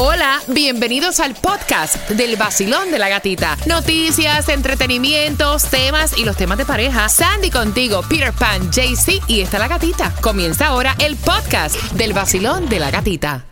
[0.00, 3.56] Hola, bienvenidos al podcast del vacilón de la gatita.
[3.66, 7.08] Noticias, entretenimientos, temas y los temas de pareja.
[7.08, 10.14] Sandy contigo, Peter Pan, JC y está la gatita.
[10.20, 13.44] Comienza ahora el podcast del vacilón de la gatita.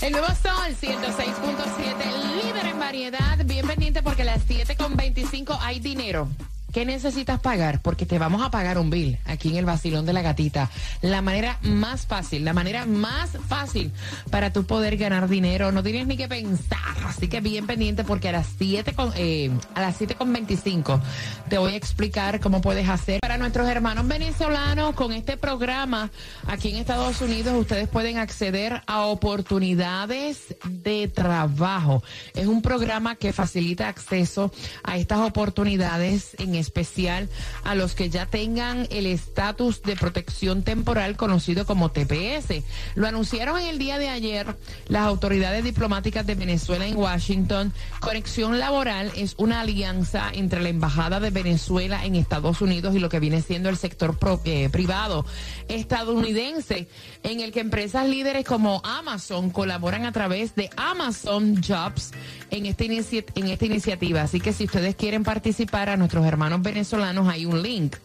[0.00, 3.38] El nuevo Sol 106.7, líder en variedad.
[3.44, 6.28] Bien pendiente porque a las 7.25 hay dinero.
[6.76, 7.80] ¿Qué necesitas pagar?
[7.80, 10.68] Porque te vamos a pagar un bill aquí en el Basilón de la Gatita.
[11.00, 13.92] La manera más fácil, la manera más fácil
[14.30, 15.72] para tú poder ganar dinero.
[15.72, 16.78] No tienes ni que pensar.
[17.06, 21.00] Así que bien pendiente porque a las 7 con, eh, a las 7 con 25
[21.48, 23.20] te voy a explicar cómo puedes hacer.
[23.20, 26.10] Para nuestros hermanos venezolanos, con este programa
[26.46, 32.02] aquí en Estados Unidos, ustedes pueden acceder a oportunidades de trabajo.
[32.34, 37.28] Es un programa que facilita acceso a estas oportunidades en especial
[37.64, 42.62] a los que ya tengan el estatus de protección temporal conocido como TPS.
[42.94, 44.56] Lo anunciaron en el día de ayer
[44.88, 47.72] las autoridades diplomáticas de Venezuela en Washington.
[48.00, 53.08] Conexión Laboral es una alianza entre la Embajada de Venezuela en Estados Unidos y lo
[53.08, 55.24] que viene siendo el sector eh, privado
[55.68, 56.88] estadounidense,
[57.22, 62.12] en el que empresas líderes como Amazon colaboran a través de Amazon Jobs
[62.50, 64.22] en esta, en esta iniciativa.
[64.22, 67.96] Así que si ustedes quieren participar a nuestros hermanos venezolanos hay un link.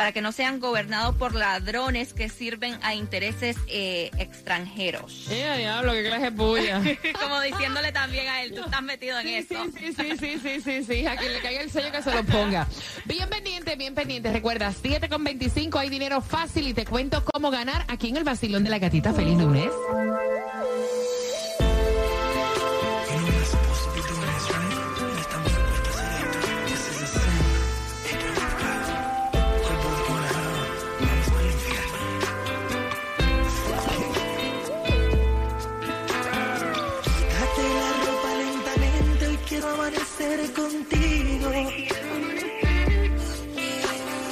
[0.00, 5.26] para que no sean gobernados por ladrones que sirven a intereses eh, extranjeros.
[5.30, 6.80] ¡Eh, diablo, qué clase puya!
[7.20, 9.62] Como diciéndole también a él, tú estás metido en eso.
[9.78, 12.24] Sí, sí, sí, sí, sí, sí, a quien le caiga el sello que se lo
[12.24, 12.66] ponga.
[13.04, 14.32] Bien pendiente, bien pendiente.
[14.32, 18.24] Recuerda, 7 con 25, hay dinero fácil y te cuento cómo ganar aquí en el
[18.24, 19.12] Basilón de la Gatita.
[19.12, 19.68] Feliz lunes.
[40.90, 41.50] Contigo.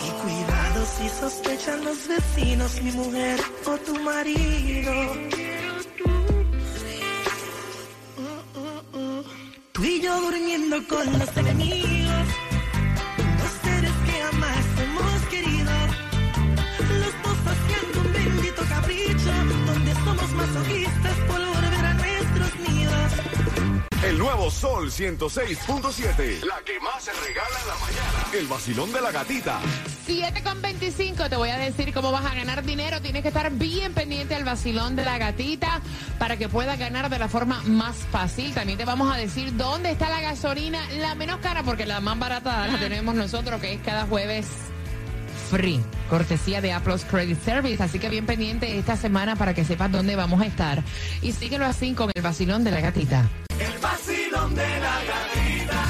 [0.07, 4.93] Y cuidado si sospechan los vecinos, mi mujer o tu marido.
[8.17, 9.25] Mm, mm, mm.
[9.73, 11.98] Tú y yo durmiendo con los enemigos,
[24.05, 26.45] El nuevo Sol 106.7.
[26.45, 28.39] La que más se regala en la mañana.
[28.39, 29.59] El vacilón de la gatita.
[30.07, 31.29] 7 con 25.
[31.29, 33.01] Te voy a decir cómo vas a ganar dinero.
[33.01, 35.81] Tienes que estar bien pendiente al vacilón de la gatita
[36.17, 38.55] para que puedas ganar de la forma más fácil.
[38.55, 42.17] También te vamos a decir dónde está la gasolina, la menos cara, porque la más
[42.21, 44.47] barata la tenemos nosotros, que es cada jueves
[45.51, 47.83] free, cortesía de Apple's Credit Service.
[47.83, 50.85] Así que bien pendiente esta semana para que sepas dónde vamos a estar.
[51.21, 53.29] Y síguelo así con el vacilón de la gatita.
[54.55, 55.81] De la gatita.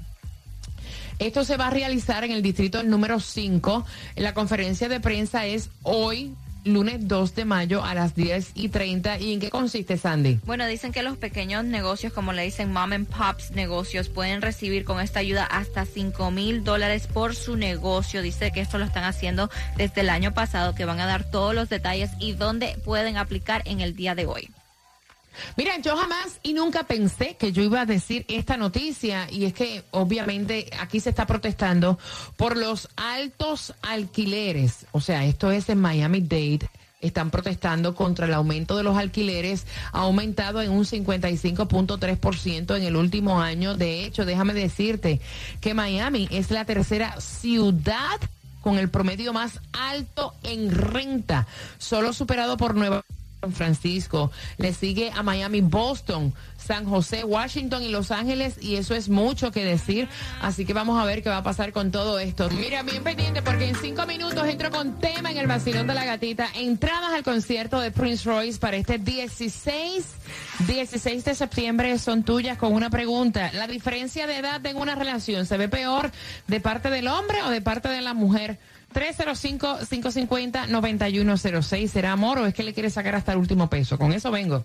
[1.17, 3.83] Esto se va a realizar en el distrito número 5.
[4.17, 6.35] La conferencia de prensa es hoy,
[6.65, 9.19] lunes 2 de mayo a las 10 y 30.
[9.19, 10.39] ¿Y en qué consiste, Sandy?
[10.45, 14.85] Bueno, dicen que los pequeños negocios, como le dicen mom and pops negocios, pueden recibir
[14.85, 18.21] con esta ayuda hasta 5 mil dólares por su negocio.
[18.21, 21.53] Dice que esto lo están haciendo desde el año pasado, que van a dar todos
[21.53, 24.49] los detalles y dónde pueden aplicar en el día de hoy.
[25.57, 29.53] Mira, yo jamás y nunca pensé que yo iba a decir esta noticia y es
[29.53, 31.99] que obviamente aquí se está protestando
[32.37, 34.85] por los altos alquileres.
[34.91, 36.69] O sea, esto es en Miami Dade.
[37.01, 39.65] Están protestando contra el aumento de los alquileres.
[39.91, 43.75] Ha aumentado en un 55.3% en el último año.
[43.75, 45.19] De hecho, déjame decirte
[45.59, 48.21] que Miami es la tercera ciudad
[48.61, 51.45] con el promedio más alto en renta,
[51.77, 53.03] solo superado por Nueva
[53.43, 58.95] San Francisco, le sigue a Miami, Boston, San José, Washington y Los Ángeles y eso
[58.95, 60.07] es mucho que decir,
[60.41, 62.49] así que vamos a ver qué va a pasar con todo esto.
[62.51, 66.05] Mira, bien pendiente porque en cinco minutos entro con tema en el vacilón de la
[66.05, 70.05] gatita, entradas al concierto de Prince Royce para este 16,
[70.65, 73.51] 16 de septiembre son tuyas con una pregunta.
[73.55, 76.13] ¿La diferencia de edad en una relación se ve peor
[76.47, 78.57] de parte del hombre o de parte de la mujer?
[78.93, 81.87] 305-550-9106.
[81.87, 83.97] ¿Será amor o es que le quiere sacar hasta el último peso?
[83.97, 84.63] Con eso vengo.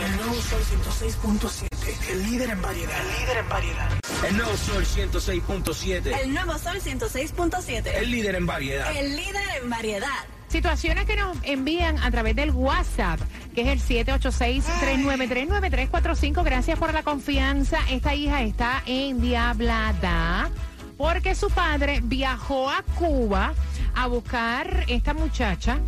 [0.00, 1.68] El nuevo Sol 106.7,
[2.10, 3.88] el líder en variedad, el líder en variedad.
[4.26, 7.92] El nuevo Sol 106.7, El nuevo Sol 106.7.
[7.96, 8.96] el líder en variedad.
[8.96, 10.06] El líder en variedad.
[10.48, 13.18] Situaciones que nos envían a través del WhatsApp,
[13.54, 16.44] que es el 786-393-9345.
[16.44, 17.78] Gracias por la confianza.
[17.90, 20.48] Esta hija está endiablada
[20.96, 23.52] porque su padre viajó a Cuba
[23.94, 25.78] a buscar esta muchacha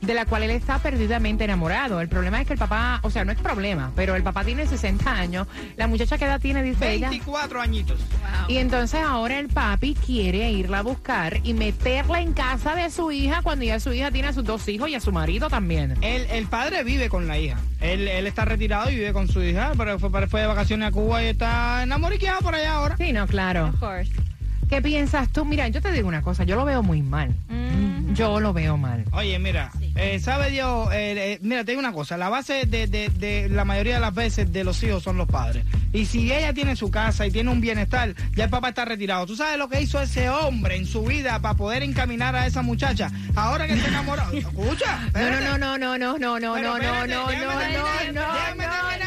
[0.00, 2.00] de la cual él está perdidamente enamorado.
[2.00, 4.66] El problema es que el papá, o sea, no es problema, pero el papá tiene
[4.66, 5.46] 60 años.
[5.76, 7.08] La muchacha que edad tiene, dice ella.
[7.08, 8.00] 24 añitos.
[8.48, 13.10] Y entonces ahora el papi quiere irla a buscar y meterla en casa de su
[13.12, 15.96] hija cuando ya su hija tiene a sus dos hijos y a su marido también.
[16.02, 17.58] El, el padre vive con la hija.
[17.80, 20.92] Él, él está retirado y vive con su hija, pero fue, fue de vacaciones a
[20.92, 22.96] Cuba y está enamoriqueado por allá ahora.
[22.96, 23.68] Sí, no, claro.
[23.68, 24.10] Of course.
[24.74, 25.44] ¿Qué piensas tú?
[25.44, 27.32] Mira, yo te digo una cosa, yo lo veo muy mal.
[28.12, 29.04] Yo lo veo mal.
[29.12, 32.88] Oye, mira, eh, sabe Dios, eh, eh, mira, te digo una cosa, la base de,
[32.88, 35.64] de- de la mayoría de las veces de los hijos son los padres.
[35.92, 39.26] Y si ella tiene su casa y tiene un bienestar, ya el papá está retirado.
[39.26, 42.62] ¿Tú sabes lo que hizo ese hombre en su vida para poder encaminar a esa
[42.62, 43.12] muchacha?
[43.36, 44.32] Ahora que está enamorado.
[44.36, 44.98] Escucha.
[44.98, 45.44] No, espérate.
[45.44, 48.22] no, no, no, no, no, no, Pero no, no, espérate, no, déjame no, terminar, no,
[48.26, 49.03] no, déjame terminar, no, déjame no.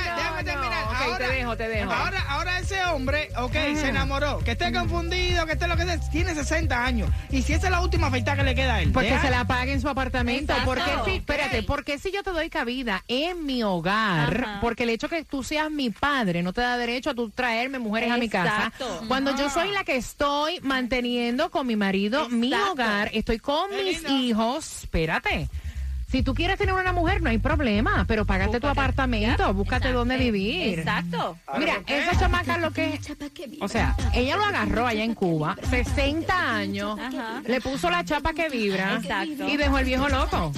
[1.13, 1.91] Ahora- te dejo, te dejo.
[1.91, 5.99] Ahora, ahora ese hombre, ok, se enamoró, que esté confundido, que esté lo que sea,
[6.11, 7.09] tiene 60 años.
[7.29, 8.91] Y si esa es la última afeitada que le queda a él.
[8.91, 10.53] Porque se la pague en su apartamento.
[10.53, 10.65] Exacto.
[10.73, 14.57] Porque si, espérate, porque si yo te doy cabida en mi hogar, Ajá.
[14.61, 17.79] porque el hecho que tú seas mi padre no te da derecho a tú traerme
[17.79, 18.71] mujeres a mi casa.
[19.07, 23.83] Cuando yo soy la que estoy manteniendo con mi marido mi hogar, estoy con Qué
[23.83, 24.17] mis lindo.
[24.17, 25.49] hijos, espérate.
[26.09, 29.75] Si tú quieres tener una mujer, no hay problema, pero págate tu apartamento, Yep, búscate
[29.89, 29.97] exacto.
[29.99, 30.79] dónde vivir.
[30.79, 31.37] Exacto.
[31.57, 32.97] Mira, esa chamaca lo que
[33.59, 37.41] o sea, ella lo agarró allá en Cuba, 60 años, Ajá.
[37.45, 39.49] le puso la chapa que vibra Exacto.
[39.49, 40.53] y dejó el viejo loco.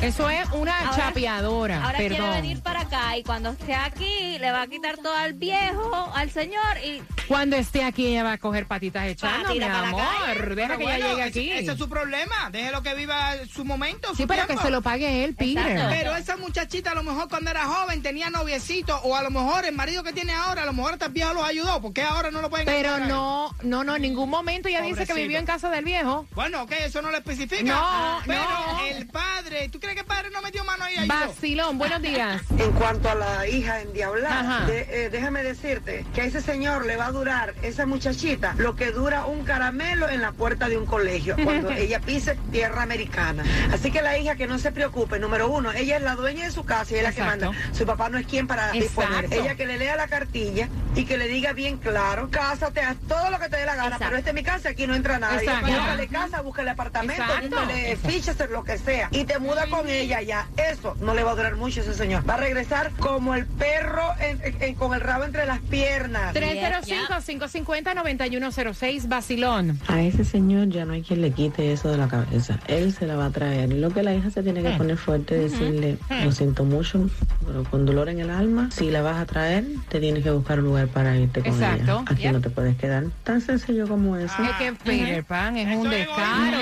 [0.00, 1.84] Eso es una Ahora- chapeadora.
[1.84, 2.32] Ahora quiere perdón.
[2.34, 6.30] venir para acá y cuando esté aquí le va a quitar todo al viejo, al
[6.30, 10.54] señor y Cuando esté aquí, ella va a coger patitas echando, mi Patita la amor.
[10.54, 11.50] Deja Pero que bueno, ella llegue aquí.
[11.52, 12.50] Ese es su problema.
[12.50, 14.14] Déjelo que viva su momento.
[14.14, 15.66] Sí, pero que se lo pague él, Peter.
[15.66, 15.94] Exacto.
[15.96, 19.64] Pero esa muchachita a lo mejor cuando era joven tenía noviecito o a lo mejor
[19.64, 21.80] el marido que tiene ahora, a lo mejor hasta el viejo los ayudó.
[21.80, 23.08] ¿Por qué ahora no lo pueden Pero él?
[23.08, 26.26] no, no, no, en ningún momento ella dice que vivió en casa del viejo.
[26.34, 27.62] Bueno, ok, eso no lo especifica.
[27.62, 28.84] No, pero no.
[28.86, 31.06] el padre, ¿tú crees que el padre no metió mano ahí?
[31.06, 32.42] Vacilón, buenos días.
[32.58, 36.96] En cuanto a la hija endiablada, de- eh, déjame decirte que a ese señor le
[36.96, 40.86] va a durar, esa muchachita, lo que dura un caramelo en la puerta de un
[40.86, 43.42] colegio, cuando ella pise tierra americana.
[43.72, 46.50] Así que la hija que no se preocupe, número uno, ella es la dueña de
[46.50, 47.52] su casa y es la que manda.
[47.70, 49.32] Su papá no es quien para disponer.
[49.32, 53.30] Ella que le lea la cartilla y que le diga bien claro, cásate, haz todo
[53.30, 54.04] lo que te dé la gana, Exacto.
[54.06, 55.40] pero esta es mi casa, aquí no entra nadie.
[55.46, 55.66] Exacto.
[55.66, 57.48] Búscale casa, búscale apartamento, Exacto.
[57.56, 59.08] búscale fichas, lo que sea.
[59.10, 60.46] Y te muda con ella ya.
[60.56, 62.28] Eso no le va a durar mucho a ese señor.
[62.28, 66.34] Va a regresar como el perro en- en- con el rabo entre las piernas.
[66.34, 69.78] 305-550-9106, Vacilón.
[69.88, 72.58] A ese señor ya no hay quien le quite eso de la cabeza.
[72.66, 73.72] Él se la va a traer.
[73.72, 77.08] Lo que la hija se tiene que poner fuerte es decirle, lo siento mucho,
[77.46, 80.58] pero con dolor en el alma, si la vas a traer, te tienes que buscar
[80.60, 81.82] un lugar para irte con Exacto.
[81.82, 82.02] ella.
[82.06, 82.32] Aquí Yep.
[82.32, 83.04] no te puedes quedar.
[83.24, 84.34] Tan sencillo como eso.
[84.42, 86.58] Es que Peter Pan es un descaro.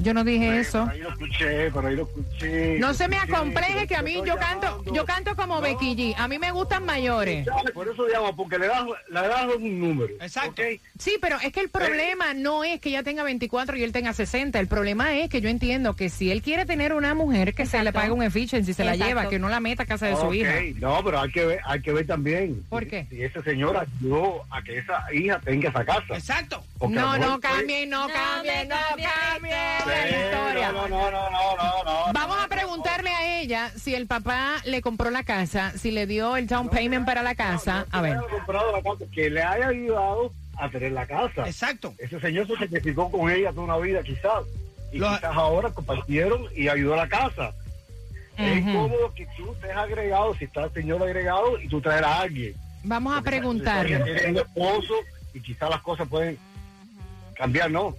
[0.02, 0.86] Yo no dije eso.
[0.86, 2.80] Por ahí lo escuché, por ahí lo escuché.
[2.80, 4.94] No se me acompleje que a mí yo canto, llamando.
[4.94, 5.62] yo canto como No.
[5.62, 6.16] Becky G.
[6.18, 7.46] A mí me gustan mayores.
[7.74, 10.14] Por eso llamo, porque le das, le das un número.
[10.22, 10.62] Exacto.
[10.98, 14.14] Sí, pero es que el problema no es que ella tenga 24 y él tenga
[14.14, 14.60] 60.
[14.60, 17.84] El problema es que yo entiendo que si él quiere tener una mujer que se
[17.84, 19.08] le pague un efficiency, se la Exacto.
[19.10, 20.54] lleva, que no la meta a casa de su hija.
[20.78, 22.64] No, pero hay que ver, hay que ver también.
[22.70, 23.06] ¿Por si- qué?
[23.10, 26.14] Si ese señor ayudó a que esa hija tenga esa casa.
[26.16, 26.64] Exacto.
[26.78, 30.72] Porque No, no cambien, no No cambien, no cambien cambien la la Sí, historia.
[30.72, 32.14] No, no, no, no, no, no, no.
[32.14, 36.36] Vamos a preguntarle a ella si el papá le compró la casa, si le dio
[36.38, 37.86] el down payment para la casa.
[37.92, 38.14] A ver.
[38.14, 41.46] Que le haya comprado la casa, que le haya ayudado a tener la casa.
[41.48, 41.94] Exacto.
[41.98, 44.44] Ese señor se sacrificó con ella toda una vida, quizás.
[44.92, 47.52] Y Lo- quizás ahora compartieron y ayudó a la casa.
[48.38, 48.72] Es Ujú.
[48.74, 52.56] cómodo que tú estés agregado, si está el señor agregado, y tú traer a alguien.
[52.84, 53.98] Vamos a preguntarle.
[54.30, 54.94] un esposo
[55.34, 56.38] y quizás las cosas pueden
[57.36, 57.96] cambiar, ¿no?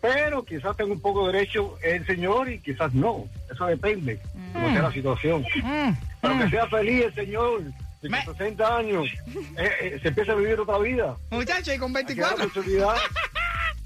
[0.00, 3.24] Pero quizás tenga un poco de derecho el señor y quizás no.
[3.52, 4.20] Eso depende de
[4.52, 5.42] cómo sea la situación.
[5.62, 6.38] Mm, Pero mm.
[6.42, 7.62] que sea feliz el señor,
[8.02, 9.06] de Me- 60 años,
[9.56, 11.16] eh, eh, se empieza a vivir otra vida.
[11.30, 12.62] Muchacho, y con Hay que dar 24.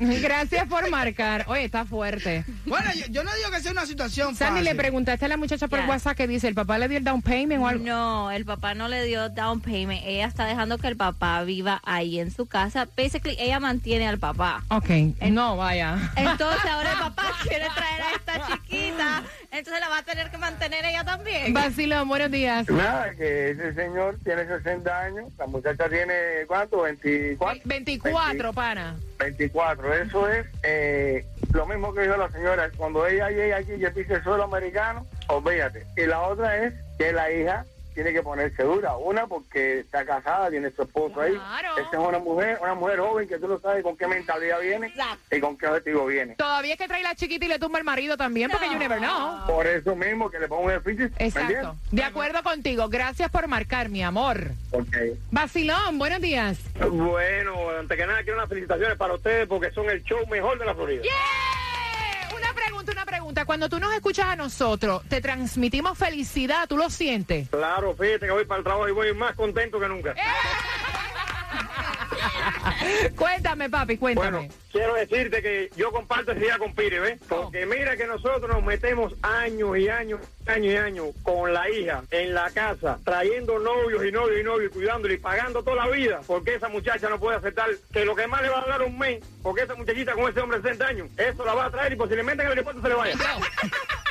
[0.23, 1.45] Gracias por marcar.
[1.49, 2.45] Oye, está fuerte.
[2.64, 5.69] Bueno, yo, yo no digo que sea una situación Sandy, le preguntaste a la muchacha
[5.69, 5.87] por Ya.
[5.87, 7.85] WhatsApp que dice, ¿el papá le dio el down payment o algo?
[7.85, 10.02] No, el papá no le dio down payment.
[10.04, 12.88] Ella está dejando que el papá viva ahí en su casa.
[12.97, 14.64] Basically, ella mantiene al papá.
[14.69, 14.88] Ok,
[15.30, 15.99] no, vaya.
[16.16, 19.23] Entonces ahora el papá quiere traer a esta chiquita.
[19.52, 21.52] Entonces la va a tener que mantener ella también.
[21.52, 22.69] Vacilón, buenos días.
[22.71, 26.14] Nada, que ese señor tiene 60 años, la muchacha tiene,
[26.47, 26.83] ¿cuánto?
[26.83, 27.61] 24.
[27.64, 28.97] 24, pana.
[29.19, 29.90] 24.
[29.93, 32.71] Eso es eh, lo mismo que dijo la señora.
[32.77, 35.87] Cuando ella llegue aquí y pise el suelo americano, olvídate.
[35.97, 38.97] Y la otra es que la hija tiene que ponerse dura.
[38.97, 41.33] Una porque está casada, tiene su esposo ahí.
[41.33, 41.79] Claro.
[41.79, 44.93] Esta es una mujer, una mujer joven que tú no sabes con qué mentalidad viene
[45.31, 46.35] y con qué objetivo viene.
[46.37, 48.99] Todavía es que trae la chiquita y le tumba el marido también, porque you never
[48.99, 49.47] know.
[49.47, 51.13] Por eso mismo que le pongo un difícil.
[51.19, 51.77] Exacto.
[51.91, 52.89] De acuerdo contigo.
[52.89, 54.53] Gracias por marcar, mi amor.
[54.71, 55.19] Okay.
[55.31, 56.59] Vacilón, buenos días.
[56.79, 60.65] Bueno, antes que nada quiero unas felicitaciones para ustedes porque son el show mejor de
[60.65, 61.03] la Florida.
[61.03, 61.40] ¡Yeah!
[62.81, 63.45] Una pregunta, una pregunta.
[63.45, 67.51] Cuando tú nos escuchas a nosotros, te transmitimos felicidad, ¿tú lo sientes?
[67.51, 70.15] Claro, fíjate que voy para el trabajo y voy más contento que nunca.
[73.17, 74.31] cuéntame, papi, cuéntame.
[74.31, 77.21] Bueno, quiero decirte que yo comparto ese día con Pire, ¿ves?
[77.29, 82.02] Porque mira que nosotros nos metemos años y años, años y años con la hija
[82.11, 86.21] en la casa, trayendo novios y novios y novios, cuidándole y pagando toda la vida,
[86.26, 88.99] porque esa muchacha no puede aceptar que lo que más le va a dar un
[88.99, 91.93] mes, porque esa muchachita con ese hombre de 60 años, eso la va a traer
[91.93, 93.14] y posiblemente en el aeropuerto se le vaya.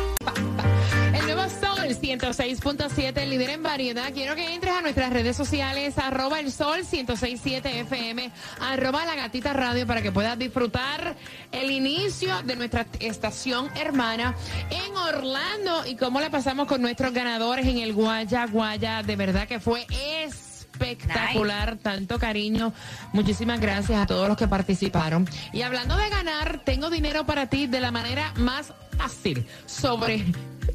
[1.14, 4.12] El nuevo Sol 106.7, líder en variedad.
[4.12, 9.52] Quiero que entres a nuestras redes sociales, arroba el Sol 1067 FM, arroba la gatita
[9.52, 11.16] radio para que puedas disfrutar
[11.52, 14.34] el inicio de nuestra estación hermana
[14.70, 19.02] en Orlando y cómo la pasamos con nuestros ganadores en el Guaya Guaya.
[19.02, 19.86] De verdad que fue
[20.78, 22.72] espectacular, tanto cariño.
[23.12, 25.28] Muchísimas gracias a todos los que participaron.
[25.52, 30.24] Y hablando de ganar, tengo dinero para ti de la manera más fácil sobre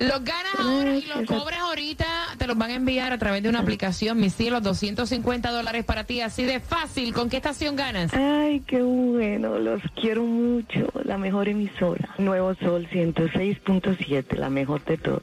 [0.00, 2.06] Los ganas ahora y los cobras ahorita,
[2.38, 6.04] te los van a enviar a través de una aplicación, mis cielos, 250 dólares para
[6.04, 7.12] ti, así de fácil.
[7.12, 8.10] ¿Con qué estación ganas?
[8.14, 10.90] Ay, qué bueno, los quiero mucho.
[11.04, 12.14] La mejor emisora.
[12.16, 15.22] Nuevo Sol 106.7, la mejor de todo.